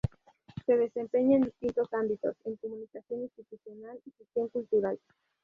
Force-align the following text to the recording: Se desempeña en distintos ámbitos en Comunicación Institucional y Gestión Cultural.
Se 0.65 0.75
desempeña 0.77 1.35
en 1.35 1.43
distintos 1.43 1.87
ámbitos 1.93 2.35
en 2.45 2.55
Comunicación 2.55 3.21
Institucional 3.21 3.99
y 4.03 4.11
Gestión 4.17 4.47
Cultural. 4.47 4.99